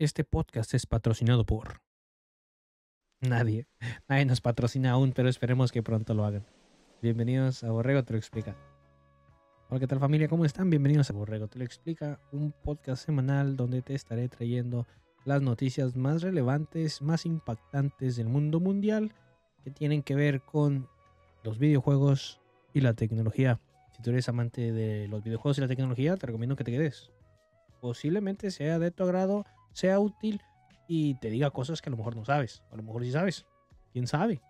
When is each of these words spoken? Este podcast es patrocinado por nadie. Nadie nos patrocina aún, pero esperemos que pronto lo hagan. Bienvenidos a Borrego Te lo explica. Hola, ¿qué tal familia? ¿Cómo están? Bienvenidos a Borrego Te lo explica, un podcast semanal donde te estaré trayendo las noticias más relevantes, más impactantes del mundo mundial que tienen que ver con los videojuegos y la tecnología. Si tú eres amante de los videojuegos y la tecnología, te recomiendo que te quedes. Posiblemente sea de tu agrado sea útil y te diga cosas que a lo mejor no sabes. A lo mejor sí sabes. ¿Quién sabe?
Este 0.00 0.24
podcast 0.24 0.72
es 0.72 0.86
patrocinado 0.86 1.44
por 1.44 1.82
nadie. 3.20 3.66
Nadie 4.08 4.24
nos 4.24 4.40
patrocina 4.40 4.92
aún, 4.92 5.12
pero 5.12 5.28
esperemos 5.28 5.72
que 5.72 5.82
pronto 5.82 6.14
lo 6.14 6.24
hagan. 6.24 6.46
Bienvenidos 7.02 7.62
a 7.64 7.70
Borrego 7.70 8.02
Te 8.02 8.14
lo 8.14 8.18
explica. 8.18 8.56
Hola, 9.68 9.78
¿qué 9.78 9.86
tal 9.86 10.00
familia? 10.00 10.26
¿Cómo 10.26 10.46
están? 10.46 10.70
Bienvenidos 10.70 11.10
a 11.10 11.12
Borrego 11.12 11.48
Te 11.48 11.58
lo 11.58 11.66
explica, 11.66 12.18
un 12.32 12.52
podcast 12.52 13.04
semanal 13.04 13.58
donde 13.58 13.82
te 13.82 13.92
estaré 13.92 14.30
trayendo 14.30 14.86
las 15.26 15.42
noticias 15.42 15.94
más 15.96 16.22
relevantes, 16.22 17.02
más 17.02 17.26
impactantes 17.26 18.16
del 18.16 18.30
mundo 18.30 18.58
mundial 18.58 19.12
que 19.64 19.70
tienen 19.70 20.02
que 20.02 20.14
ver 20.14 20.40
con 20.40 20.88
los 21.44 21.58
videojuegos 21.58 22.40
y 22.72 22.80
la 22.80 22.94
tecnología. 22.94 23.60
Si 23.94 24.00
tú 24.00 24.08
eres 24.08 24.30
amante 24.30 24.72
de 24.72 25.08
los 25.08 25.22
videojuegos 25.22 25.58
y 25.58 25.60
la 25.60 25.68
tecnología, 25.68 26.16
te 26.16 26.26
recomiendo 26.26 26.56
que 26.56 26.64
te 26.64 26.72
quedes. 26.72 27.10
Posiblemente 27.82 28.50
sea 28.50 28.78
de 28.78 28.92
tu 28.92 29.02
agrado 29.02 29.44
sea 29.80 29.98
útil 29.98 30.42
y 30.86 31.14
te 31.14 31.30
diga 31.30 31.50
cosas 31.50 31.80
que 31.80 31.88
a 31.88 31.92
lo 31.92 31.96
mejor 31.96 32.16
no 32.16 32.24
sabes. 32.24 32.62
A 32.70 32.76
lo 32.76 32.82
mejor 32.82 33.02
sí 33.02 33.12
sabes. 33.12 33.46
¿Quién 33.92 34.06
sabe? 34.06 34.40